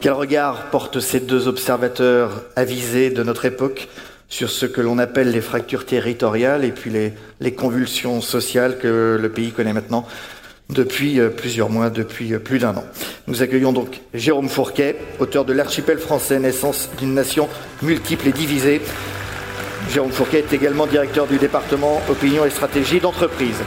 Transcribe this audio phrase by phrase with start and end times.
[0.00, 3.88] Quel regard portent ces deux observateurs avisés de notre époque
[4.30, 9.18] sur ce que l'on appelle les fractures territoriales et puis les, les, convulsions sociales que
[9.20, 10.06] le pays connaît maintenant
[10.70, 12.84] depuis euh, plusieurs mois, depuis euh, plus d'un an?
[13.26, 17.50] Nous accueillons donc Jérôme Fourquet, auteur de L'archipel français, naissance d'une nation
[17.82, 18.80] multiple et divisée.
[19.90, 23.60] Jérôme Fourquet est également directeur du département opinion et stratégie d'entreprise.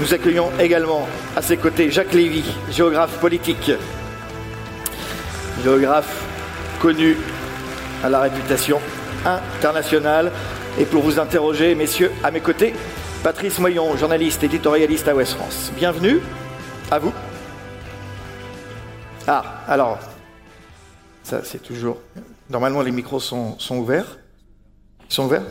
[0.00, 1.06] Nous accueillons également
[1.36, 3.72] à ses côtés Jacques Lévy, géographe politique,
[5.66, 6.24] géographe
[6.80, 7.16] connu
[8.04, 8.78] à la réputation
[9.24, 10.30] internationale.
[10.78, 12.72] Et pour vous interroger, messieurs, à mes côtés,
[13.24, 15.72] Patrice Moyon, journaliste éditorialiste à Ouest France.
[15.74, 16.20] Bienvenue,
[16.88, 17.12] à vous.
[19.26, 19.98] Ah, alors,
[21.24, 21.98] ça c'est toujours...
[22.48, 24.20] Normalement les micros sont, sont ouverts.
[25.10, 25.46] Ils sont ouverts?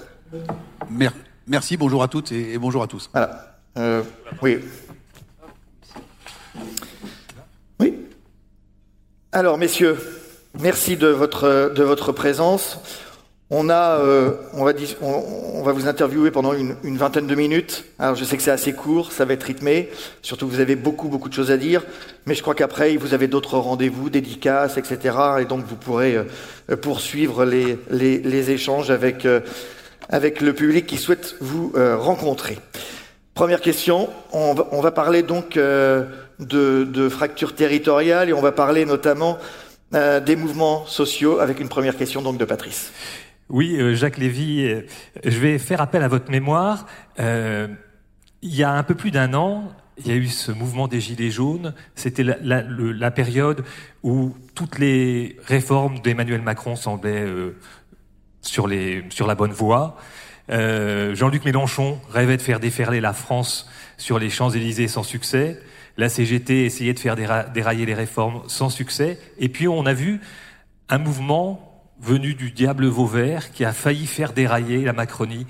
[1.45, 3.09] Merci, bonjour à toutes et bonjour à tous.
[3.11, 3.57] Voilà.
[3.77, 4.01] Euh,
[4.41, 4.59] oui.
[4.61, 4.94] Oui.
[9.35, 9.97] Alors, messieurs,
[10.61, 12.79] merci de votre, de votre présence.
[13.49, 17.83] On, a, euh, on, va, on, va vous interviewer pendant une, vingtaine de minutes.
[17.99, 19.89] Alors, je sais que c'est assez court, ça va être rythmé.
[20.21, 21.83] Surtout, vous avez beaucoup, beaucoup de choses à dire.
[22.25, 25.17] Mais je crois qu'après, vous avez d'autres rendez-vous, dédicaces, etc.
[25.41, 29.41] Et donc, vous pourrez euh, poursuivre les, les, les échanges avec, euh,
[30.07, 32.57] avec le public qui souhaite vous rencontrer.
[33.35, 36.05] Première question, on va, parler donc euh,
[36.39, 39.37] de, de fractures territoriales et on va parler notamment
[39.93, 42.93] euh, des mouvements sociaux avec une première question donc de Patrice.
[43.49, 44.83] Oui, euh, Jacques Lévy,
[45.21, 46.85] je vais faire appel à votre mémoire.
[47.19, 47.75] Il
[48.41, 51.29] y a un peu plus d'un an, il y a eu ce mouvement des Gilets
[51.29, 51.73] jaunes.
[51.95, 53.65] C'était la, période
[54.01, 57.27] où toutes les réformes d'Emmanuel Macron semblaient
[58.41, 59.97] sur la bonne voie.
[60.51, 65.59] Euh, Jean-Luc Mélenchon rêvait de faire déferler la France sur les Champs-Élysées sans succès.
[65.97, 69.19] La CGT essayait de faire dérailler les réformes sans succès.
[69.39, 70.19] Et puis on a vu
[70.89, 75.47] un mouvement venu du diable Vauvert qui a failli faire dérailler la Macronie.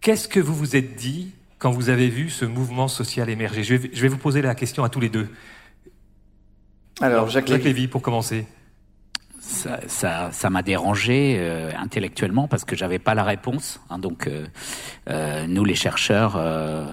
[0.00, 3.64] Qu'est-ce que vous vous êtes dit quand vous avez vu ce mouvement social émerger?
[3.64, 5.28] Je vais, je vais vous poser la question à tous les deux.
[7.00, 8.46] Alors, Jacques, Jacques Lévy, pour commencer
[9.48, 13.80] ça, ça, ça m'a dérangé euh, intellectuellement parce que j'avais pas la réponse.
[13.88, 14.46] Hein, donc, euh,
[15.08, 16.86] euh, nous, les chercheurs, euh,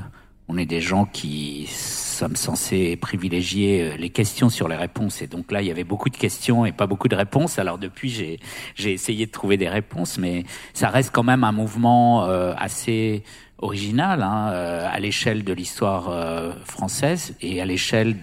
[0.47, 5.21] on est des gens qui sommes censés privilégier euh, les questions sur les réponses.
[5.21, 7.59] Et donc là, il y avait beaucoup de questions et pas beaucoup de réponses.
[7.59, 8.39] Alors depuis,
[8.75, 13.23] j'ai essayé de trouver des réponses, mais ça reste quand même un mouvement assez
[13.57, 18.15] original hein, à l'échelle de l'histoire française et à l'échelle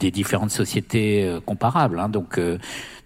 [0.00, 1.98] des différentes sociétés comparables.
[1.98, 2.38] Hein, donc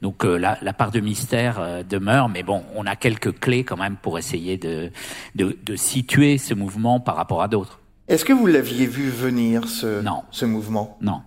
[0.03, 3.65] donc euh, la, la, part de mystère euh, demeure, mais bon, on a quelques clés
[3.65, 4.91] quand même pour essayer de,
[5.35, 7.81] de, de situer ce mouvement par rapport à d'autres.
[8.09, 10.23] Est-ce que vous l'aviez vu venir, ce, non.
[10.31, 10.97] ce mouvement?
[11.01, 11.23] Non.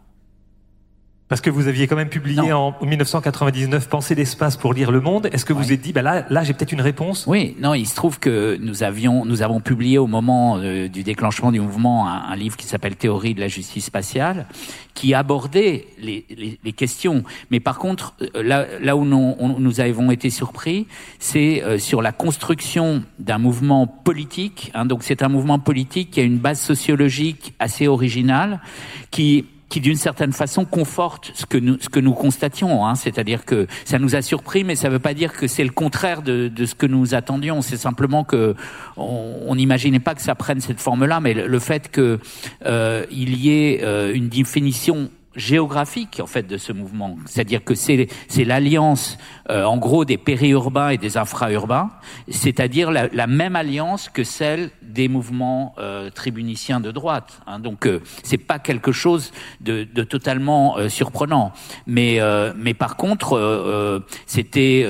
[1.34, 2.76] Parce que vous aviez quand même publié non.
[2.80, 5.30] en 1999 Penser l'espace pour lire le monde.
[5.32, 5.74] Est-ce que vous ouais.
[5.74, 7.26] êtes dit, bah là, là, j'ai peut-être une réponse?
[7.26, 11.02] Oui, non, il se trouve que nous avions, nous avons publié au moment euh, du
[11.02, 14.46] déclenchement du mouvement un, un livre qui s'appelle Théorie de la justice spatiale,
[14.94, 17.24] qui abordait les, les, les questions.
[17.50, 20.86] Mais par contre, euh, là, là où nous, on, nous avons été surpris,
[21.18, 24.70] c'est euh, sur la construction d'un mouvement politique.
[24.76, 28.62] Hein, donc c'est un mouvement politique qui a une base sociologique assez originale,
[29.10, 31.58] qui qui d'une certaine façon conforte ce que
[32.00, 32.86] nous, constations.
[32.86, 32.94] Hein.
[32.94, 35.72] C'est-à-dire que ça nous a surpris, mais ça ne veut pas dire que c'est le
[35.72, 37.64] contraire de, ce que nous attendions.
[37.64, 38.56] C'est simplement que
[38.98, 42.20] on n'imaginait pas que ça prenne cette forme-là, mais le, le fait qu'il
[42.68, 48.08] euh, y ait euh, une définition géographique en fait de ce mouvement, c'est-à-dire que c'est
[48.28, 49.18] c'est l'alliance
[49.50, 51.90] euh, en gros des périurbains et des infraurbains,
[52.30, 57.42] c'est-à-dire la, la, même alliance que celle des mouvements euh, tribuniciens de droite.
[57.48, 57.60] Hein.
[57.60, 61.52] Donc euh, c'est pas quelque chose de, de totalement euh, surprenant,
[61.88, 64.88] mais euh, mais par contre euh, c'était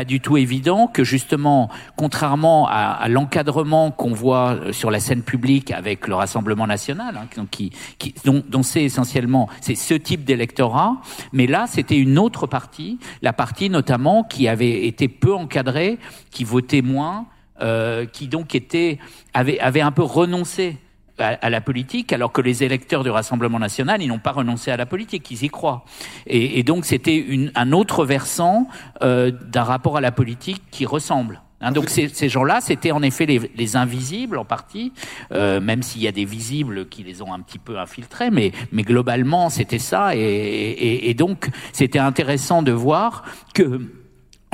[0.00, 5.22] pas du tout évident que justement, contrairement à, à l'encadrement qu'on voit sur la scène
[5.22, 10.24] publique avec le Rassemblement national, hein, qui, qui, dont, dont c'est essentiellement c'est ce type
[10.24, 10.96] d'électorat,
[11.34, 15.98] mais là c'était une autre partie, la partie notamment qui avait été peu encadrée,
[16.30, 17.26] qui votait moins,
[17.60, 18.98] euh, qui donc était
[19.34, 20.78] avait, avait un peu renoncé
[21.20, 24.76] à, la politique, alors que les électeurs du Rassemblement national, ils n'ont pas renoncé à
[24.76, 25.84] la politique, ils y croient.
[26.26, 28.66] Et, et donc c'était un autre versant
[29.02, 31.42] euh, d'un rapport à la politique qui ressemble.
[31.60, 34.92] Hein, donc ces, ces gens-là, c'était en effet les, les, invisibles en partie,
[35.32, 38.52] euh, même s'il y a des visibles qui les ont un petit peu infiltrés, mais,
[38.72, 40.16] mais globalement c'était ça.
[40.16, 43.80] Et, et, et donc c'était intéressant de voir que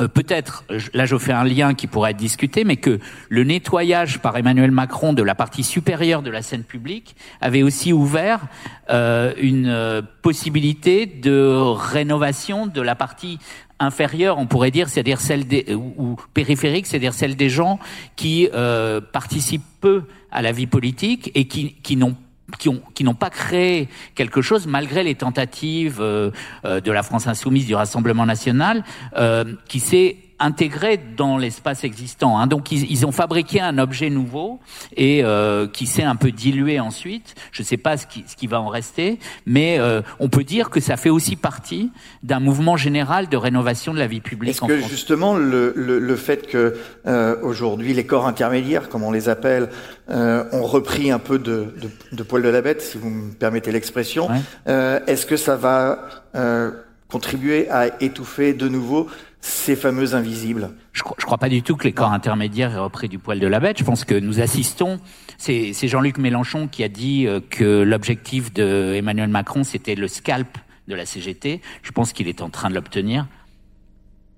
[0.01, 2.99] euh, peut-être, là je fais un lien qui pourrait être discuté, mais que
[3.29, 7.93] le nettoyage par Emmanuel Macron de la partie supérieure de la scène publique avait aussi
[7.93, 8.47] ouvert
[8.91, 13.39] euh, une euh, possibilité de rénovation de la partie
[13.79, 17.79] inférieure, on pourrait dire, c'est-à-dire celle des ou, ou périphérique, c'est-à-dire celle des gens
[18.17, 22.17] qui euh, participent peu à la vie politique et qui, qui n'ont
[22.59, 26.31] qui ont qui n'ont pas créé quelque chose malgré les tentatives euh,
[26.65, 28.85] euh, de la France insoumise du Rassemblement national
[29.17, 32.39] euh, qui s'est intégré dans l'espace existant.
[32.39, 32.47] Hein.
[32.47, 34.61] Donc ils, ils, ont fabriqué un objet nouveau
[34.97, 37.35] et euh, qui s'est un peu dilué ensuite.
[37.53, 40.45] Je ne sais pas ce qui, ce qui va en rester, mais euh, on peut
[40.45, 41.91] dire que ça fait aussi partie
[42.23, 44.51] d'un mouvement général de rénovation de la vie publique.
[44.51, 44.91] Est-ce que France.
[44.91, 49.71] justement le, le, le, fait que euh, aujourd'hui les corps intermédiaires, comme on les appelle,
[50.11, 53.33] euh, ont repris un peu de, de, de, poil de la bête, si vous me
[53.33, 54.37] permettez l'expression, Ouais.
[54.69, 55.99] euh, est-ce que ça va
[56.35, 56.71] euh,
[57.09, 59.07] contribuer à étouffer de nouveau
[59.47, 63.09] ces fameux invisibles Je ne crois pas du tout que les corps intermédiaires aient repris
[63.09, 63.79] du poil de la bête.
[63.79, 64.99] Je pense que nous assistons.
[65.39, 70.59] C'est Jean-Luc Mélenchon qui a dit euh, que l'objectif de Emmanuel Macron, c'était le scalp
[70.89, 71.61] de la CGT.
[71.83, 73.29] Je pense qu'il est en train de l'obtenir.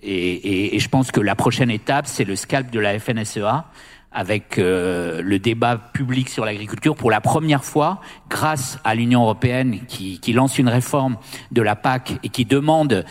[0.03, 3.65] Et, je pense que la prochaine étape, c'est le scalp de la FNSEA
[4.13, 9.81] avec euh, le débat public sur l'agriculture pour la première fois, grâce à l'Union européenne
[9.89, 11.17] qui, qui lance une réforme
[11.51, 13.05] de la PAC et qui demande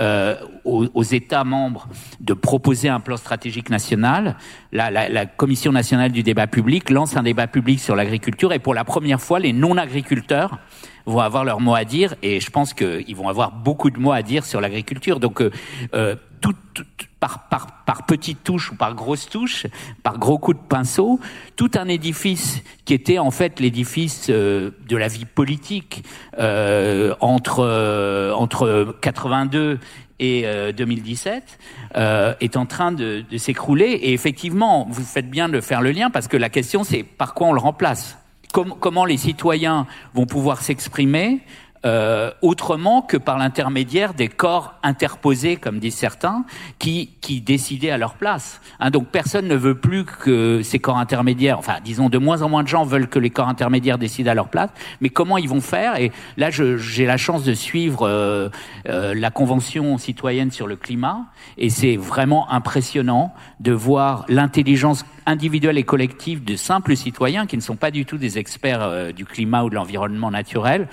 [0.00, 1.88] euh, aux, aux, États membres
[2.20, 4.36] de proposer un plan stratégique national.
[4.72, 8.58] La, la, la, Commission nationale du débat public lance un débat public sur l'agriculture et
[8.58, 10.58] pour la première fois, les non-agriculteurs
[11.06, 14.12] vont avoir leur mot à dire et je pense qu'ils vont avoir beaucoup de mots
[14.12, 15.20] à dire sur l'agriculture.
[15.20, 16.84] Donc, euh, tout, tout,
[17.24, 19.66] par, par, par petites touches ou par grosses touches,
[20.02, 21.18] par gros coups de pinceau,
[21.56, 26.04] tout un édifice qui était en fait l'édifice euh, de la vie politique
[26.38, 29.78] euh, entre euh, entre 82
[30.20, 30.44] et
[30.76, 31.58] 2017
[31.96, 33.86] euh, est en train de, de s'écrouler.
[33.86, 37.34] Et effectivement, vous faites bien de faire le lien parce que la question c'est par
[37.34, 38.18] quoi on le remplace?
[38.52, 41.40] Com comment les citoyens vont pouvoir s'exprimer?
[41.84, 46.44] Euh, autrement que par l'intermédiaire des corps interposés, comme disent certains,
[46.78, 48.60] qui, qui décidaient à leur place.
[48.80, 52.48] Hein, donc personne ne veut plus que ces corps intermédiaires, enfin disons de moins en
[52.48, 54.70] moins de gens veulent que les corps intermédiaires décident à leur place,
[55.00, 55.98] mais comment ils vont faire?
[55.98, 58.48] Et là, j'ai la chance de suivre euh,
[58.88, 61.26] euh, la Convention citoyenne sur le climat,
[61.58, 67.62] et c'est vraiment impressionnant de voir l'intelligence individuelle et collective de simples citoyens qui ne
[67.62, 70.88] sont pas du tout des experts euh, du climat ou de l'environnement naturel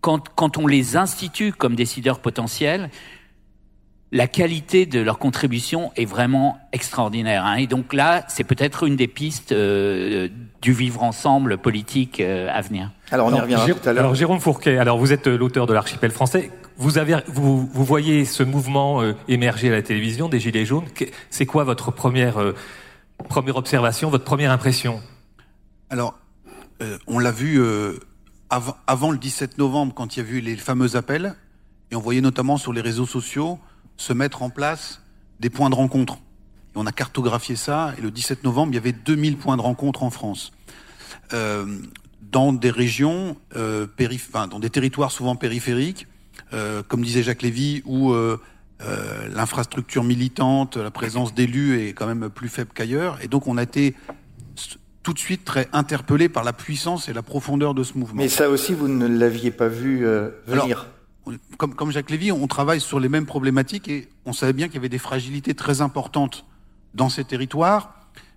[0.00, 2.90] quand, quand, on les institue comme décideurs potentiels,
[4.12, 7.44] la qualité de leur contribution est vraiment extraordinaire.
[7.44, 7.56] Hein.
[7.56, 10.28] Et donc là, c'est peut-être une des pistes euh,
[10.62, 12.90] du vivre ensemble politique euh, à venir.
[13.12, 14.04] Alors on y reviendra tout à l'heure.
[14.04, 16.50] Alors Jérôme Fourquet, alors vous êtes l'auteur de l'archipel français.
[16.80, 20.86] Vous avez, vous, vous voyez ce mouvement euh, émerger à la télévision des Gilets jaunes.
[21.28, 22.54] C'est quoi votre première, euh,
[23.28, 25.02] première observation, votre première impression?
[25.90, 26.18] Alors,
[26.80, 27.60] euh, on l'a vu
[28.50, 31.34] avant, avant le 17 novembre, quand il y a eu les fameux appels,
[31.90, 33.58] et on voyait notamment sur les réseaux sociaux
[33.96, 35.02] se mettre en place
[35.40, 36.18] des points de rencontre.
[36.74, 40.02] On a cartographié ça, et le 17 novembre, il y avait 2000 points de rencontre
[40.02, 40.52] en France.
[41.32, 41.78] Euh,
[42.20, 46.06] dans des régions, euh, périph enfin, dans des territoires souvent périphériques,
[46.52, 48.14] euh, comme disait Jacques Lévy, où
[49.34, 53.18] l'infrastructure militante, la présence d'élus est quand même plus faible qu'ailleurs.
[53.22, 53.94] Et donc on a été
[55.02, 58.22] tout de suite très interpellé par la puissance et la profondeur de ce mouvement.
[58.22, 60.86] Mais ça aussi, vous ne l'aviez pas vu euh, venir.
[61.26, 64.66] Alors, comme, comme, Jacques Lévy, on travaille sur les mêmes problématiques et on savait bien
[64.66, 66.44] qu'il y avait des fragilités très importantes
[66.94, 67.94] dans ces territoires,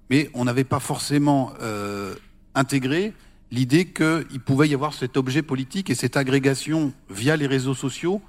[0.10, 2.13] mais on n'avait pas forcément euh,
[2.55, 3.13] intégré
[3.51, 8.22] l'idée qu'il pouvait y avoir cet objet politique et cette agrégation via les réseaux sociaux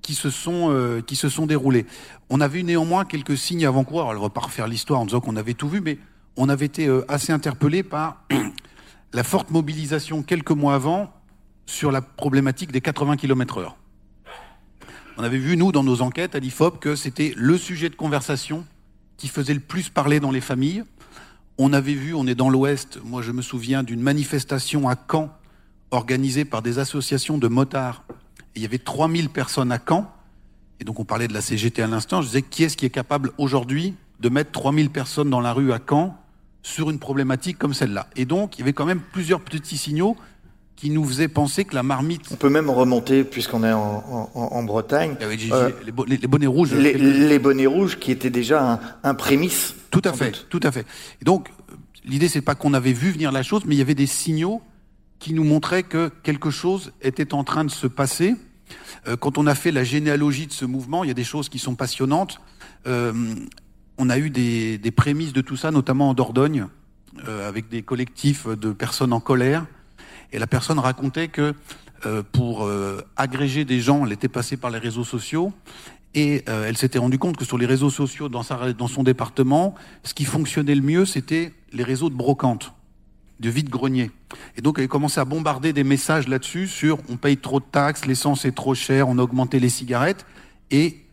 [0.00, 1.86] qui se sont euh, qui se sont déroulés.
[2.30, 4.08] On a vu néanmoins quelques signes avant-coureurs.
[4.08, 5.98] On va pas refaire l'histoire en disant qu'on avait tout vu, mais
[6.36, 8.24] on avait été euh, assez interpellé par
[9.12, 11.12] la forte mobilisation quelques mois avant
[11.66, 13.76] sur la problématique des 80 km heure.
[15.16, 18.64] On avait vu, nous, dans nos enquêtes à l'IFOP, que c'était le sujet de conversation
[19.16, 20.82] qui faisait le plus parler dans les familles.
[21.58, 25.28] On avait vu, on est dans l'Ouest, moi je me souviens d'une manifestation à Caen
[25.90, 28.04] organisée par des associations de motards.
[28.54, 30.10] Il y avait 3000 personnes à Caen.
[30.80, 32.22] Et donc on parlait de la CGT à l'instant.
[32.22, 35.72] Je disais, qui est-ce qui est capable aujourd'hui de mettre 3000 personnes dans la rue
[35.72, 36.16] à Caen
[36.62, 40.16] sur une problématique comme celle-là Et donc il y avait quand même plusieurs petits signaux
[40.80, 42.22] qui nous faisait penser que la marmite.
[42.30, 45.14] On peut même remonter, puisqu'on est en, en, en Bretagne.
[45.20, 46.72] Euh, les, bo les, bonnets rouges.
[46.72, 49.74] Les, les, bonnets rouges qui étaient déjà un, un prémisse.
[49.90, 50.46] Tout à fait, doute.
[50.48, 50.86] tout à fait.
[51.20, 51.50] Et donc,
[52.06, 54.62] l'idée, c'est pas qu'on avait vu venir la chose, mais il y avait des signaux
[55.18, 58.34] qui nous montraient que quelque chose était en train de se passer.
[59.06, 61.50] Euh, quand on a fait la généalogie de ce mouvement, il y a des choses
[61.50, 62.40] qui sont passionnantes.
[62.86, 63.12] Euh,
[64.00, 66.66] on a eu des, des, prémices de tout ça, notamment en Dordogne,
[67.28, 69.66] euh, avec des collectifs de personnes en colère.
[70.32, 71.54] Et la personne racontait que
[72.06, 75.52] euh, pour euh, agréger des gens, elle était passée par les réseaux sociaux
[76.14, 79.02] Et euh, elle s'était rendue compte que sur les réseaux sociaux dans, sa, dans son
[79.02, 82.72] département, ce qui fonctionnait le mieux, c'était les réseaux de brocante,
[83.38, 84.10] de vide-grenier.
[84.56, 88.06] Et donc elle commençait à bombarder des messages là-dessus sur on paye trop de taxes,
[88.06, 90.24] l'essence est trop chère, on a augmenté les cigarettes.
[90.70, 91.04] Et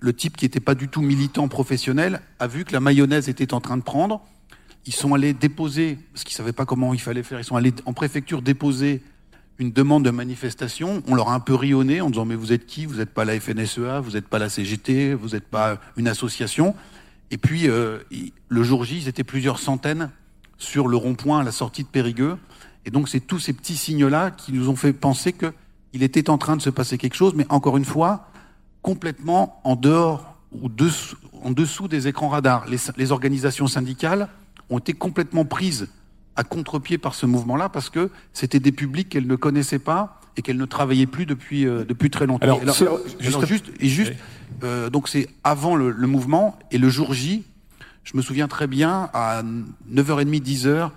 [0.00, 3.54] le type qui n'était pas du tout militant professionnel a vu que la mayonnaise était
[3.54, 4.20] en train de prendre.
[4.86, 7.72] Ils sont allés déposer, parce qu'ils savaient pas comment il fallait faire, ils sont allés
[7.86, 9.02] en préfecture déposer
[9.58, 12.66] une demande de manifestation, on leur a un peu rionné en disant mais vous êtes
[12.66, 12.86] qui?
[12.86, 16.74] Vous n'êtes pas la FNSEA, vous n'êtes pas la CGT, vous n'êtes pas une association.
[17.30, 17.98] Et puis euh,
[18.48, 20.10] le jour J, ils étaient plusieurs centaines
[20.58, 22.36] sur le rond-point à la sortie de Périgueux.
[22.84, 26.38] Et donc c'est tous ces petits signes-là qui nous ont fait penser qu'il était en
[26.38, 28.28] train de se passer quelque chose, mais encore une fois,
[28.84, 32.66] complètement en dehors ou dessous, en dessous des écrans radars.
[32.68, 34.28] Les, les organisations syndicales
[34.68, 35.88] ont été complètement prises
[36.36, 40.42] à contre-pied par ce mouvement-là parce que c'était des publics qu'elle ne connaissait pas et
[40.42, 42.60] qu'elle ne travaillait plus depuis euh, depuis très longtemps.
[42.60, 44.12] Alors, juste, et juste
[44.62, 47.44] euh, donc c'est avant le, le, mouvement et le jour J,
[48.02, 49.42] je me souviens très bien à
[49.90, 50.90] 9h30 10h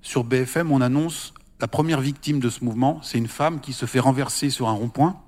[0.00, 3.84] sur BFM, on annonce la première victime de ce mouvement, c'est une femme qui se
[3.84, 5.20] fait renverser sur un rond-point.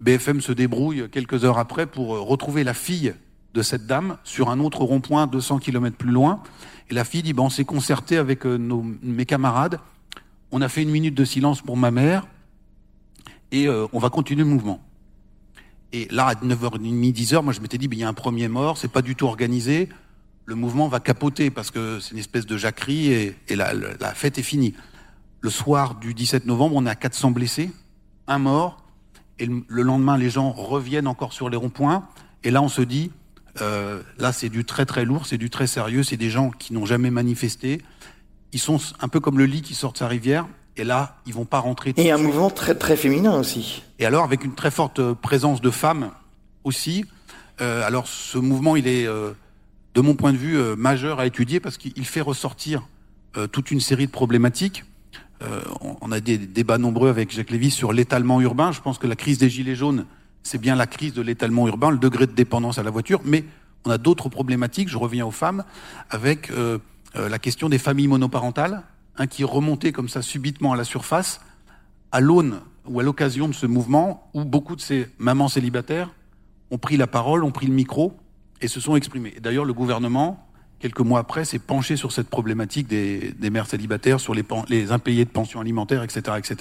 [0.00, 3.14] BFM se débrouille quelques heures après pour euh, retrouver la fille
[3.54, 6.42] de cette dame sur un autre rond-point 200 km plus loin.
[6.90, 9.80] Et la fille dit, bon, on s'est concerté avec euh, nos, mes camarades,
[10.50, 12.26] on a fait une minute de silence pour ma mère,
[13.52, 14.80] et euh, on va continuer le mouvement.
[15.92, 18.76] Et là, à 9h30, 10h, moi je m'étais dit, il y a un premier mort,
[18.76, 19.88] c'est pas du tout organisé,
[20.46, 24.14] le mouvement va capoter parce que c'est une espèce de jacquerie et, et la, la,
[24.14, 24.74] fête est finie.
[25.40, 27.70] Le soir du 17 novembre, on a 400 blessés,
[28.26, 28.83] un mort,
[29.38, 32.08] et le, le lendemain, les gens reviennent encore sur les ronds-points,
[32.42, 33.10] et là on se dit,
[33.60, 36.72] euh, là, c'est du très très lourd, c'est du très sérieux, c'est des gens qui
[36.72, 37.80] n'ont jamais manifesté.
[38.52, 41.34] Ils sont un peu comme le lit qui sort de sa rivière, et là, ils
[41.34, 41.94] vont pas rentrer.
[41.96, 43.82] Et un mouvement très très féminin aussi.
[44.00, 46.10] Et alors, avec une très forte euh, présence de femmes
[46.64, 47.04] aussi.
[47.60, 49.32] Euh, alors, ce mouvement, il est, euh,
[49.94, 52.88] de mon point de vue, majeur à étudier parce qu'il fait ressortir
[53.36, 54.84] euh, toute une série de problématiques.
[56.00, 58.72] On a des débats nombreux avec Jacques Lévy sur l'étalement urbain.
[58.72, 60.06] Je pense que la crise des gilets jaunes
[60.44, 63.44] c'est bien la crise de l'étalement urbain, le degré de dépendance à la voiture, mais
[63.84, 65.64] on a d'autres problématiques, je reviens aux femmes,
[66.10, 66.78] avec euh,
[67.16, 68.82] euh, la question des familles monoparentales,
[69.16, 71.40] hein, qui remontait comme ça subitement à la surface,
[72.12, 76.10] à l'aune ou à l'occasion de ce mouvement, où beaucoup de ces mamans célibataires
[76.70, 78.14] ont pris la parole, ont pris le micro
[78.60, 79.34] et se sont exprimées.
[79.40, 80.43] D'ailleurs, le gouvernement,
[80.84, 85.24] quelques mois après, s'est penché sur cette problématique des, des mères célibataires, sur les, impayés
[85.24, 86.56] de pensions alimentaires, etc., etc.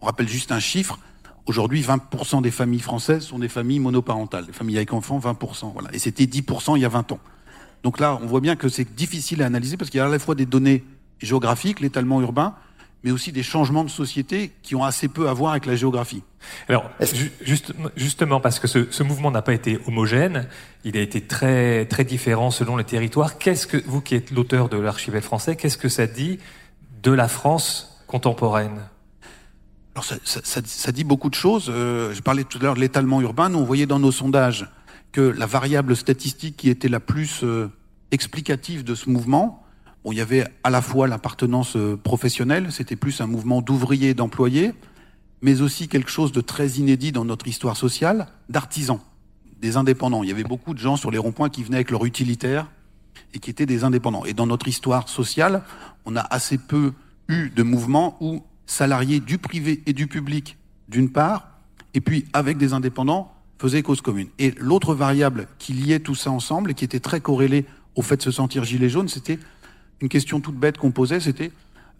[0.00, 0.98] On rappelle juste un chiffre,
[1.44, 5.72] Aujourd'hui, 20% des familles françaises sont des familles monoparentales, des familles avec enfants, 20%.
[5.72, 5.92] Voilà.
[5.92, 7.18] Et c'était 10% il y a 20 ans.
[7.82, 10.08] Donc là, on voit bien que c'est difficile à analyser parce qu'il y a à
[10.08, 10.84] la fois des données
[11.18, 12.54] géographiques, l'étalement urbain,
[13.04, 16.22] mais aussi des changements de société qui ont assez peu à voir avec la géographie.
[16.68, 16.90] Alors,
[17.42, 20.48] juste, justement, parce que ce, ce mouvement n'a pas été homogène,
[20.84, 23.38] il a été très, très différent selon les territoires.
[23.38, 26.38] Qu'est-ce que, vous qui êtes l'auteur de l'archipel français, qu'est-ce que ça dit
[27.02, 28.80] de la France contemporaine?
[29.94, 31.66] Alors ça, ça, ça, dit beaucoup de choses.
[31.68, 33.50] Euh, je parlais tout à l'heure de l'étalement urbain.
[33.50, 34.66] Nous, on voyait dans nos sondages
[35.12, 37.70] que la variable statistique qui était la plus euh,
[38.10, 39.61] explicative de ce mouvement,
[40.04, 44.14] bon, il y avait à la fois l'appartenance euh, professionnelle, c'était plus un mouvement d'ouvriers
[44.14, 44.72] d'employés,
[45.40, 49.00] mais aussi quelque chose de très inédit dans notre histoire sociale, d'artisans,
[49.60, 50.22] des indépendants.
[50.22, 52.70] Il y avait beaucoup de gens sur les ronds-points qui venaient avec leur utilitaire
[53.34, 54.24] et qui étaient des indépendants.
[54.24, 55.62] Et dans notre histoire sociale,
[56.04, 56.92] on a assez peu
[57.28, 60.56] eu de mouvements où salariés du privé et du public
[60.88, 61.48] d'une part,
[61.94, 64.28] et puis avec des indépendants, faisait cause commune.
[64.38, 68.16] Et l'autre variable qui liait tout ça ensemble et qui était très corrélée au fait
[68.16, 69.38] de se sentir gilet jaune, c'était
[70.00, 71.52] une question toute bête qu'on posait, c'était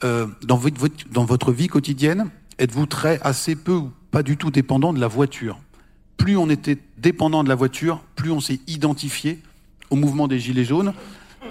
[0.05, 5.01] euh, dans, votre, vie quotidienne, êtes-vous très assez peu ou pas du tout dépendant de
[5.01, 5.61] la voiture?
[6.17, 9.41] Plus on était dépendant de la voiture, plus on s'est identifié
[9.91, 10.93] au mouvement des gilets jaunes.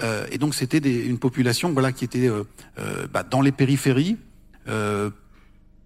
[0.03, 2.43] Euh, et donc c'était une population voilà qui était euh,
[2.79, 4.17] euh bah, dans les périphéries,
[4.67, 5.09] euh,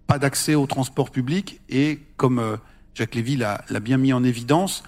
[0.06, 2.56] pas d'accès au transport public et, comme euh,
[2.94, 4.82] Jacques Lévy l'a bien mis en évidence,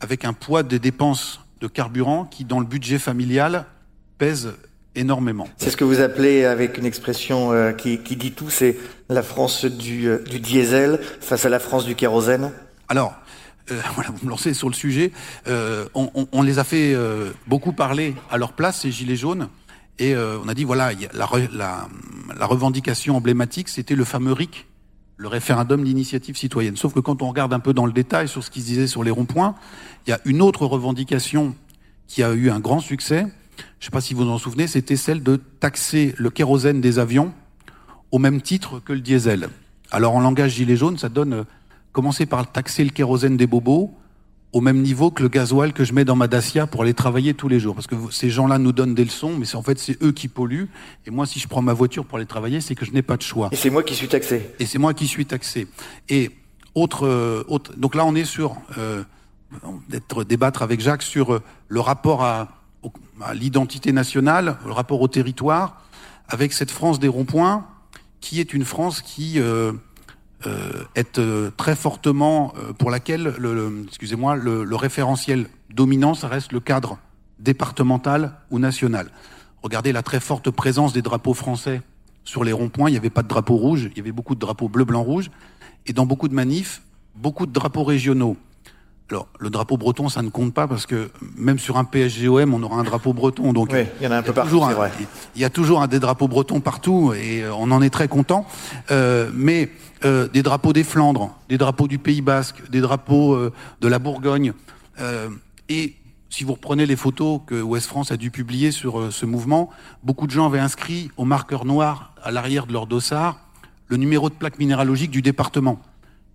[0.00, 3.64] avec un poids des dépenses de carburant qui, dans le budget familial,
[4.18, 4.54] pèse
[4.94, 5.48] énormément.
[5.56, 8.76] C'est ce que vous appelez, avec une expression euh, qui, qui, dit tout, c'est
[9.08, 12.52] la France du, euh, du, diesel face à la France du kérosène
[12.88, 13.14] Alors,
[13.70, 15.10] euh, voilà, vous me lancez sur le sujet.
[15.46, 16.96] On, on, on, les a fait
[17.46, 19.48] beaucoup parler à leur place, ces gilets jaunes.
[19.98, 21.88] Et euh, on a dit, voilà, la, la,
[22.36, 24.66] la revendication emblématique, c'était le fameux RIC,
[25.16, 26.76] le référendum d'initiative citoyenne.
[26.76, 28.86] Sauf que quand on regarde un peu dans le détail sur ce qui se disait
[28.88, 29.54] sur les ronds-points,
[30.06, 31.54] il y a une autre revendication
[32.08, 33.26] qui a eu un grand succès.
[33.56, 36.98] Je ne sais pas si vous en souvenez, c'était celle de taxer le kérosène des
[36.98, 37.32] avions
[38.10, 39.48] au même titre que le diesel.
[39.90, 41.44] Alors en langage gilet jaune, ça donne
[41.92, 43.94] commencer par taxer le kérosène des bobos
[44.54, 47.34] au même niveau que le gasoil que je mets dans ma Dacia pour aller travailler
[47.34, 47.74] tous les jours.
[47.74, 50.28] Parce que ces gens-là nous donnent des leçons, mais c'est en fait c'est eux qui
[50.28, 50.68] polluent.
[51.06, 53.16] Et moi, si je prends ma voiture pour aller travailler, c'est que je n'ai pas
[53.16, 53.48] de choix.
[53.50, 54.54] Et c'est moi qui suis taxé.
[54.60, 55.66] Et c'est moi qui suis taxé.
[56.08, 56.30] Et
[56.76, 59.02] autre, euh, autre donc là on est sur euh,
[59.88, 62.63] d'être débattre avec Jacques sur euh, le rapport à,
[63.34, 65.82] l'identité nationale, le rapport au territoire,
[66.28, 67.66] avec cette France des ronds-points,
[68.20, 69.72] qui est une France qui euh,
[70.46, 76.52] euh, est euh, très fortement pour laquelle le, excusez-moi le, le référentiel dominant ça reste
[76.52, 76.98] le cadre
[77.38, 79.10] départemental ou national.
[79.62, 81.82] Regardez la très forte présence des drapeaux français
[82.24, 82.88] sur les ronds-points.
[82.88, 85.02] Il n'y avait pas de drapeau rouge, il y avait beaucoup de drapeaux bleu, blanc,
[85.02, 85.30] rouge.
[85.86, 86.82] Et dans beaucoup de manifs,
[87.14, 88.36] beaucoup de drapeaux régionaux.
[89.10, 92.62] Alors, le drapeau breton, ça ne compte pas parce que même sur un PSGOM, on
[92.62, 93.52] aura un drapeau breton.
[93.52, 94.50] Donc, Oui, il y en a un peu partout.
[95.36, 98.08] Il y a toujours un des drapeaux bretons partout et euh, on en est très
[98.08, 98.46] content.
[98.90, 99.68] Euh, mais
[100.06, 103.98] euh, des drapeaux des Flandres, des drapeaux du Pays Basque, des drapeaux euh, de la
[103.98, 104.52] Bourgogne.
[105.00, 105.28] euh,
[105.68, 105.94] et
[106.30, 109.70] si vous reprenez les photos que Ouest France a dû publier sur ce mouvement,
[110.02, 113.38] beaucoup de gens avaient inscrit au marqueur noir à l'arrière de leur dossard
[113.86, 115.78] le numéro de plaque minéralogique du département.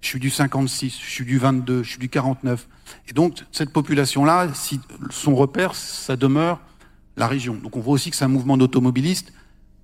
[0.01, 2.67] Je suis du 56, je suis du 22, je suis du 49.
[3.09, 4.79] Et donc, cette population-là, si
[5.09, 6.59] son repère, ça demeure
[7.17, 7.55] la région.
[7.55, 9.33] Donc, on voit aussi que c'est un mouvement d'automobilistes.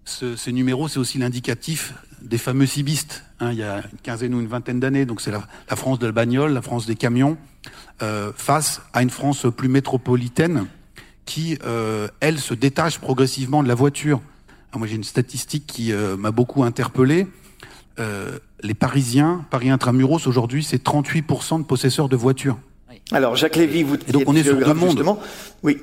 [0.05, 3.23] Ce, ces numéros, c'est aussi l'indicatif des fameux cibistes.
[3.39, 5.05] hein, il y a une quinzaine ou une vingtaine d'années.
[5.05, 7.37] Donc, c'est la, la France de la bagnole, la France des camions,
[8.01, 10.65] euh, face à une France plus métropolitaine
[11.25, 14.21] qui, euh, elle, se détache progressivement de la voiture.
[14.75, 17.27] Moi, j'ai une statistique qui euh, m'a beaucoup interpellé.
[18.65, 22.57] Les Parisiens, Paris Intramuros, aujourd'hui, c'est 38% de possesseurs de voitures.
[23.11, 24.89] Alors, Jacques Lévy, vous Et donc, êtes on est sur deux mondes.
[24.89, 25.19] justement.
[25.61, 25.77] Oui.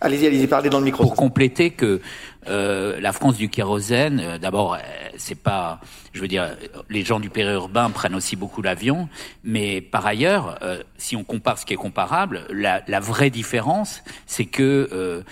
[0.00, 1.04] Allez-y, allez-y, parlez dans le micro.
[1.04, 2.02] pour compléter que
[2.48, 4.78] euh, la France du kérosène, euh, d'abord, euh,
[5.16, 5.80] c'est pas,
[6.12, 6.54] je veux dire,
[6.90, 9.08] les gens du périurbain prennent aussi beaucoup l'avion,
[9.42, 14.02] mais par ailleurs, euh, si on compare ce qui est comparable, la, la vraie différence,
[14.26, 15.22] c'est que euh,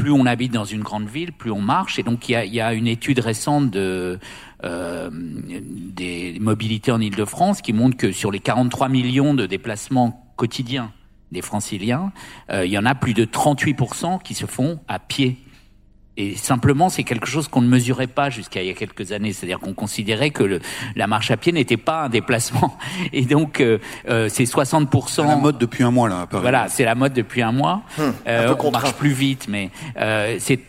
[0.00, 2.72] plus on habite dans une grande ville, plus on marche, et donc il y a,
[2.72, 4.16] une étude récente euh,
[5.12, 10.92] des mobilités en Île-de-France qui montre que sur les 43 millions de déplacements quotidiens
[11.32, 12.12] des franciliens,
[12.50, 15.36] euh, il y en a plus de 38% qui se font à pied.
[16.20, 19.32] Et simplement, c'est quelque chose qu'on ne mesurait pas jusqu'à il y a quelques années.
[19.32, 20.60] C'est-à-dire qu'on considérait que le,
[20.94, 22.76] la marche à pied n'était pas un déplacement.
[23.14, 25.08] Et donc, euh, euh, c'est 60%.
[25.08, 26.42] C'est la mode depuis un mois, là, à Paris.
[26.42, 27.80] Voilà, c'est la mode depuis un mois.
[27.98, 30.60] Hum, Euh, un on marche plus vite, mais euh, c'est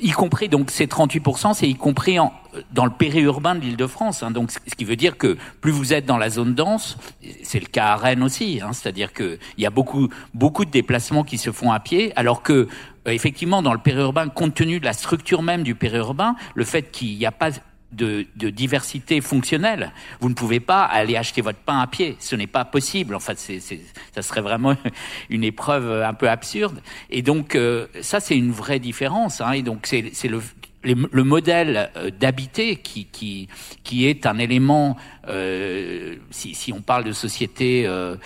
[0.00, 2.32] y compris donc ces 38%, c'est y compris en,
[2.72, 4.22] dans le périurbain de l'Île-de-France.
[4.22, 6.96] Hein, donc, ce qui veut dire que plus vous êtes dans la zone dense,
[7.42, 8.60] c'est le cas à Rennes aussi.
[8.62, 12.12] Hein, C'est-à-dire que il y a beaucoup beaucoup de déplacements qui se font à pied,
[12.16, 16.36] alors que euh, effectivement dans le périurbain, compte tenu de la structure même du périurbain,
[16.54, 17.50] le fait qu'il n'y a pas
[17.92, 19.92] de, de diversité fonctionnelle.
[20.20, 22.16] Vous ne pouvez pas aller acheter votre pain à pied.
[22.20, 23.14] Ce n'est pas possible.
[23.14, 23.80] En fait, c'est, c'est,
[24.14, 24.76] ça serait vraiment
[25.30, 26.80] une épreuve un peu absurde.
[27.10, 29.40] Et donc, euh, ça, c'est une vraie différence.
[29.40, 29.52] Hein.
[29.52, 30.40] Et donc, c'est, c'est le,
[30.84, 33.48] le modèle euh, d'habiter qui, qui,
[33.82, 34.96] qui est un élément,
[35.28, 38.16] euh, si, si on parle de société euh,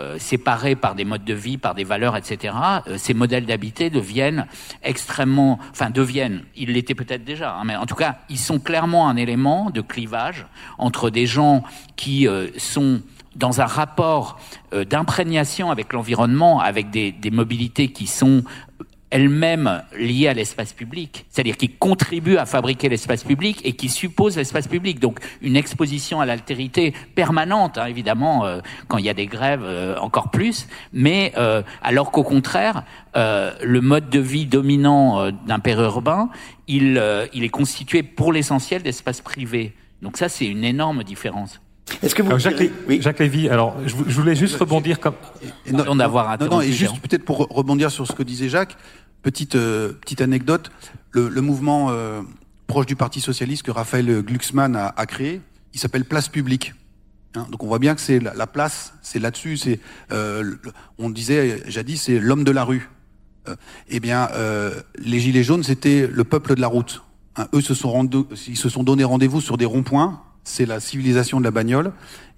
[0.00, 2.54] euh, séparés par des modes de vie, par des valeurs, etc.,
[2.86, 4.46] euh, ces modèles d'habiter deviennent
[4.82, 9.08] extrêmement, enfin deviennent, ils l'étaient peut-être déjà, hein, mais en tout cas, ils sont clairement
[9.08, 10.46] un élément de clivage
[10.78, 11.62] entre des gens
[11.96, 13.02] qui euh, sont
[13.36, 14.40] dans un rapport
[14.72, 18.42] d'imprégnation avec l'environnement, avec des mobilités qui sont
[19.10, 24.36] elles-mêmes liées à l'espace public, c'est-à-dire qui contribuent à fabriquer l'espace public et qui supposent
[24.36, 25.00] l'espace public.
[25.00, 29.62] Donc une exposition à l'altérité permanente, hein, évidemment, euh, quand il y a des grèves,
[29.64, 32.84] euh, encore plus, mais euh, alors qu'au contraire,
[33.16, 36.30] euh, le mode de vie dominant euh, d'un périurbain,
[36.68, 39.72] il, euh, il est constitué pour l'essentiel d'espaces privés.
[40.02, 41.60] Donc ça, c'est une énorme différence.
[42.04, 42.98] Est-ce que vous Alors, Jacques, direz- Lé- Oui.
[43.02, 45.14] Jacques Lévy, alors je, vou- je voulais juste rebondir comme.
[45.66, 45.94] D'avoir non,
[46.30, 47.00] non, interrompu, et juste Jean.
[47.00, 48.76] peut-être pour re- rebondir sur ce que disait Jacques,
[49.22, 50.70] petite euh, petite anecdote,
[51.12, 52.22] le, mouvement euh,
[52.66, 55.40] proche du Parti socialiste que Raphaël Glucksmann a, a créé,
[55.74, 56.74] il s'appelle Place Publique.
[57.34, 59.56] Hein, donc on voit bien que c'est la, la place, c'est là-dessus.
[59.56, 59.80] C'est
[60.12, 60.56] euh,
[60.98, 62.90] on disait jadis c'est l'homme de la rue.
[63.88, 64.28] Eh bien,
[64.98, 67.02] les gilets jaunes c'était le peuple de la route.
[67.36, 70.22] Hein, eux se sont rendu- ils se sont donné rendez-vous sur des ronds-points.
[70.44, 71.92] C'est la civilisation de la bagnole.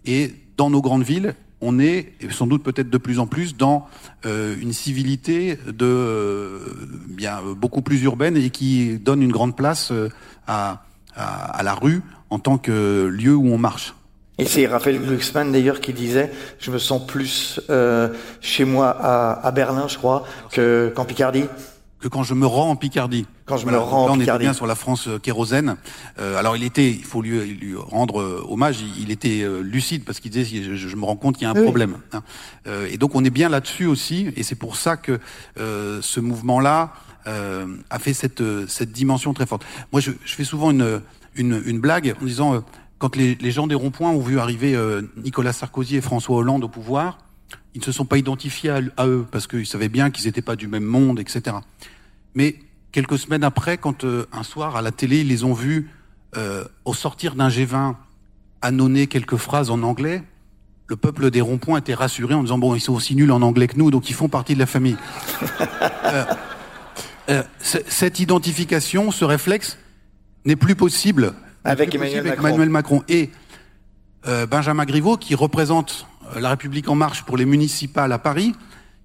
[0.06, 3.86] Et dans nos grandes villes, on est, sans doute peut-être de plus en plus, dans
[4.26, 6.58] euh, une civilité de euh,
[7.08, 10.08] bien beaucoup plus urbaine et qui donne une grande place euh,
[10.46, 10.82] à,
[11.16, 13.94] à, à la rue en tant que lieu où on marche.
[14.38, 18.08] Et c'est Raphaël Glucksmann d'ailleurs qui disait Je me sens plus euh,
[18.40, 21.44] chez moi à, à Berlin, je crois, que- qu'en Picardie.
[22.02, 23.26] Que quand je me rends en Picardie.
[23.46, 24.22] Quand je me rends en Là, on Picardie.
[24.44, 25.76] était bien sur la France euh, kérosène.
[26.18, 29.60] Euh, alors il était, il faut lui, lui rendre euh, hommage, il, il était euh,
[29.62, 31.62] lucide parce qu'il disait, je, je me rends compte qu'il y a un Oui.
[31.62, 31.96] problème.
[32.12, 32.22] hein.
[32.90, 35.18] Et donc on est bien là-dessus aussi, et c'est pour ça que
[35.58, 36.92] euh, ce mouvement-là
[37.28, 39.64] euh, a fait cette, cette dimension très forte.
[39.92, 41.00] Moi, je, je fais souvent une,
[41.36, 42.64] une, une blague en disant,
[42.98, 44.76] quand les, les gens des ronds-points ont vu arriver
[45.16, 47.18] Nicolas Sarkozy et François Hollande au pouvoir,
[47.74, 50.42] ils ne se sont pas identifiés à, à eux parce qu'ils savaient bien qu'ils n'étaient
[50.42, 51.56] pas du même monde, etc.
[52.34, 52.56] Mais
[52.92, 55.90] quelques semaines après, quand euh, un soir à la télé, ils les ont vus
[56.36, 57.94] euh, au sortir d'un G20
[58.62, 60.22] annonner quelques phrases en anglais,
[60.86, 63.66] le peuple des ronds-points était rassuré en disant bon, ils sont aussi nuls en anglais
[63.66, 64.96] que nous, donc ils font partie de la famille.
[66.04, 66.24] Euh,
[67.30, 69.78] euh, cette identification, ce réflexe,
[70.44, 71.32] n'est plus possible
[71.64, 72.48] Avec Emmanuel possible avec Macron.
[72.48, 73.30] Emmanuel Macron et
[74.26, 76.06] euh, Benjamin Griveaux, qui représente
[76.40, 78.54] la République en marche pour les municipales à Paris,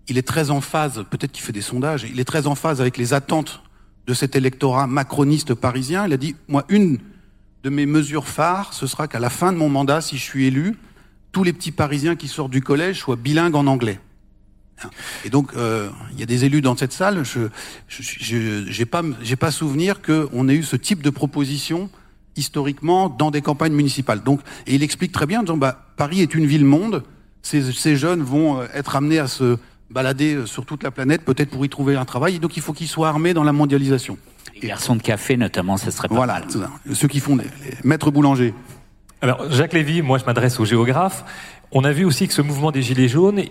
[0.07, 2.79] il est très en phase, peut-être qu'il fait des sondages, il est très en phase
[2.81, 3.61] avec les attentes
[4.05, 6.05] de cet électorat macroniste parisien.
[6.07, 6.99] Il a dit, moi, une
[7.63, 10.45] de mes mesures phares, ce sera qu'à la fin de mon mandat, si je suis
[10.45, 10.77] élu,
[11.33, 13.99] tous les petits Parisiens qui sortent du collège soient bilingues en anglais.
[15.25, 17.23] Et donc, euh, il y a des élus dans cette salle.
[17.25, 17.49] Je
[17.87, 19.01] je je- j'ai pas
[19.39, 21.89] pas souvenir qu'on ait eu ce type de proposition
[22.35, 24.21] historiquement dans des campagnes municipales.
[24.23, 27.03] Donc, et il explique très bien en disant, bah, Paris est une ville-monde.
[27.41, 29.57] Ces, ces jeunes vont euh, être amenés à se
[29.89, 32.35] balader euh, sur toute la planète, peut-être pour y trouver un travail.
[32.35, 34.17] Et donc, il faut qu'ils soient armés dans la mondialisation.
[34.61, 36.95] Les garçons de café, notamment, ça serait pas Voilà, mal.
[36.95, 38.53] ceux qui font les, les maîtres boulangers.
[39.21, 41.23] Alors, Jacques Lévy, moi je m'adresse aux géographes.
[41.71, 43.41] On a vu aussi que ce mouvement des Gilets jaunes,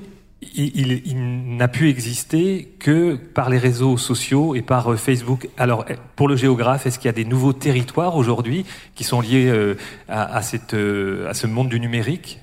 [0.54, 5.48] il, il- il n'a pu exister que par les réseaux sociaux et par euh, Facebook.
[5.56, 9.20] Alors, eh, pour le géographe, est-ce qu'il y a des nouveaux territoires aujourd'hui qui sont
[9.20, 9.74] liés
[10.08, 12.40] à, à cette, à ce monde du numérique?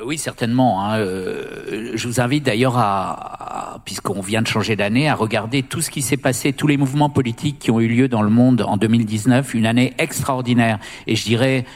[0.00, 0.84] Oui, certainement.
[0.84, 0.98] hein.
[1.00, 5.90] Euh, je vous invite d'ailleurs à, puisqu'on vient de changer d'année, à regarder tout ce
[5.90, 8.78] qui s'est passé, tous les mouvements politiques qui ont eu lieu dans le monde en
[8.78, 10.78] 2019, une année extraordinaire.
[11.06, 11.66] Et je dirais,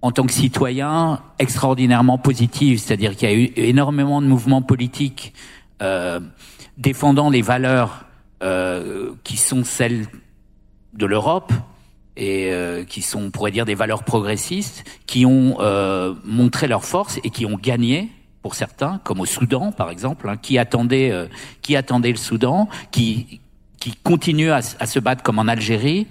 [0.00, 2.78] en tant que citoyen, extraordinairement positive.
[2.78, 5.34] C'est-à-dire qu'il y a eu énormément de mouvements politiques
[5.82, 6.20] euh,
[6.78, 8.04] défendant les valeurs
[8.44, 10.06] euh, qui sont celles
[10.94, 11.52] de l'Europe
[12.16, 16.84] et euh, qui sont, on pourrait dire, des valeurs progressistes, qui ont euh, montré leur
[16.84, 18.08] force et qui ont gagné
[18.42, 21.26] pour certains, comme au Soudan par exemple, hein, qui attendait, euh,
[21.62, 23.40] qui attendait le Soudan, qui
[23.78, 23.96] qui
[24.58, 26.06] s- à se battre comme en Algérie.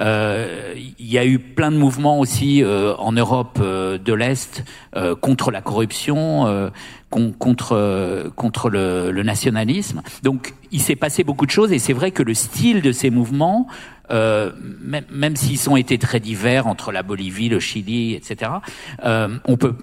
[0.00, 4.64] Euh, Il y a eu plein de mouvements aussi euh, en Europe euh, de l'Est
[4.96, 6.70] euh, contre la corruption, euh,
[7.10, 10.02] con- contre euh, contre le, le nationalisme.
[10.22, 13.10] Donc il s'est passé beaucoup de choses et c'est vrai que le style de ces
[13.10, 13.66] mouvements,
[14.10, 18.52] euh, même, même s'ils ont été très divers entre la Bolivie, le Chili, etc.,
[19.04, 19.74] euh, on peut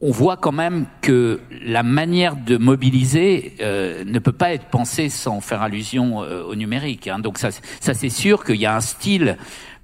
[0.00, 5.08] on voit quand même que la manière de mobiliser euh, ne peut pas être pensée
[5.08, 7.08] sans faire allusion euh, au numérique.
[7.08, 7.18] hein.
[7.18, 9.36] Donc ça, ça c'est sûr qu'il y a un style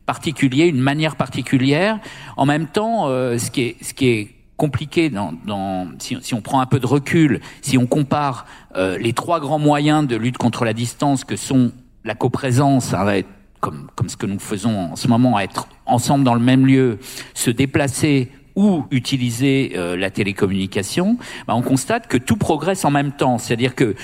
[0.06, 1.98] particulier, une manière particulière.
[2.36, 6.34] En même temps, euh, ce qui est, ce qui est compliqué dans, dans si, si
[6.34, 8.46] on prend un peu de recul, si on compare
[8.76, 11.72] euh, les trois grands moyens de lutte contre la distance que sont
[12.04, 13.22] la coprésence, hein,
[13.58, 16.98] comme, comme ce que nous faisons en ce moment, être ensemble dans le même lieu,
[17.32, 23.12] se déplacer ou utiliser euh, la télécommunication, bah, on constate que tout progresse en même
[23.12, 23.38] temps.
[23.38, 23.94] C'est-à-dire que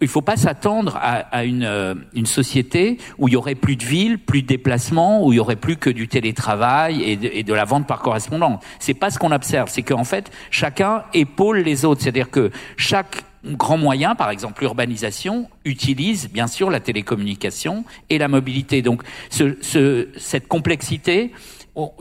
[0.00, 3.76] il faut pas s'attendre à, à une, euh, une société où il y aurait plus
[3.76, 7.30] de villes, plus de déplacements, où il y aurait plus que du télétravail et de,
[7.32, 8.62] et de la vente par correspondance.
[8.78, 9.68] C'est pas ce qu'on observe.
[9.70, 12.02] C'est qu'en fait, chacun épaule les autres.
[12.02, 18.28] C'est-à-dire que chaque grand moyen, par exemple l'urbanisation, utilise bien sûr la télécommunication et la
[18.28, 18.82] mobilité.
[18.82, 21.32] Donc ce, ce, cette complexité,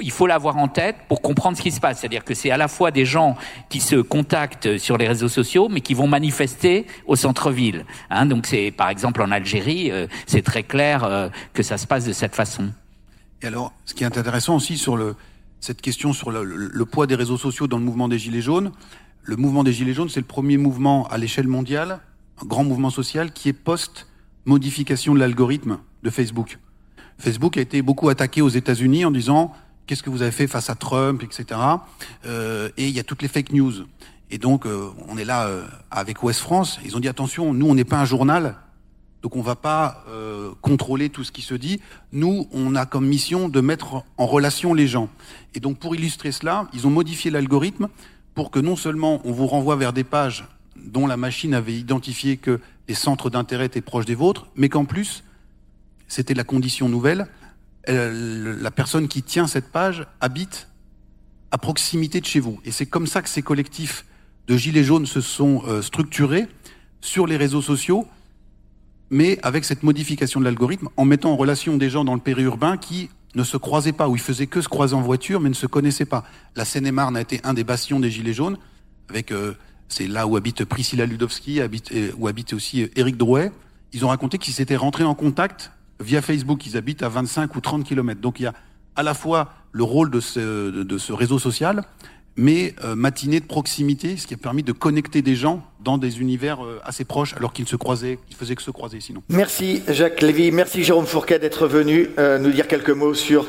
[0.01, 1.99] il faut l'avoir en tête pour comprendre ce qui se passe.
[1.99, 3.37] C'est-à-dire que c'est à la fois des gens
[3.69, 7.85] qui se contactent sur les réseaux sociaux, mais qui vont manifester au centre-ville.
[8.09, 11.87] Hein, donc c'est par exemple en Algérie, euh, c'est très clair euh, que ça se
[11.87, 12.71] passe de cette façon.
[13.41, 15.15] Et alors, ce qui est intéressant aussi sur le,
[15.61, 18.41] cette question sur le, le- le poids des réseaux sociaux dans le mouvement des Gilets
[18.41, 18.71] jaunes,
[19.23, 21.99] le mouvement des Gilets jaunes, c'est le premier mouvement à l'échelle mondiale,
[22.43, 26.57] un grand mouvement social qui est post-modification de l'algorithme de Facebook.
[27.21, 29.53] Facebook a été beaucoup attaqué aux États-Unis en disant
[29.87, 31.59] qu'est-ce que vous avez fait face à Trump, etc.
[32.25, 33.73] Euh, et il y a toutes les fake news.
[34.29, 36.79] Et donc, euh, on est là euh, avec Ouest France.
[36.85, 38.55] Ils ont dit attention, nous, on n'est pas un journal,
[39.21, 41.79] donc on va pas euh, contrôler tout ce qui se dit.
[42.11, 45.09] Nous, on a comme mission de mettre en relation les gens.
[45.53, 47.89] Et donc pour illustrer cela, ils ont modifié l'algorithme
[48.33, 52.37] pour que non seulement on vous renvoie vers des pages dont la machine avait identifié
[52.37, 55.23] que les centres d'intérêt étaient proches des vôtres, mais qu'en plus,
[56.11, 57.27] c'était la condition nouvelle,
[57.83, 60.67] elle- la personne qui tient cette page habite
[61.51, 62.59] à proximité de chez vous.
[62.65, 64.05] Et c'est comme ça que ces collectifs
[64.47, 66.47] de gilets jaunes se sont euh, structurés
[66.99, 68.07] sur les réseaux sociaux
[69.13, 72.77] mais avec cette modification de l'algorithme, en mettant en relation des gens dans le périurbain
[72.77, 75.53] qui ne se croisaient pas, ou ils faisaient que se croiser en voiture, mais ne
[75.53, 76.23] se connaissaient pas.
[76.55, 78.57] La Seine-et-Marne a été un des bastions des Gilets jaunes,
[79.09, 79.53] avec euh,
[79.89, 81.67] c'est là où habite Priscilla Ludowski, euh,
[82.17, 83.51] où habite aussi euh, Éric Drouet.
[83.91, 86.65] Ils ont raconté qu'ils s'étaient rentrés en contact via Facebook.
[86.65, 88.21] Ils habitent à 25 ou 30 kilomètres.
[88.21, 88.53] Donc il y a
[88.95, 91.83] à la fois le rôle de ce, réseau social,
[92.35, 96.19] mais euh, matinée de proximité, ce qui a permis de connecter des gens dans des
[96.21, 99.21] univers euh, assez proches, alors qu'ils ne se croisaient, ils faisaient que se croiser sinon.
[99.29, 103.45] Merci Jacques Lévy, merci Jérôme Fourquet d'être venu euh, nous dire quelques mots sur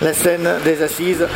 [0.00, 1.26] la scène des assises.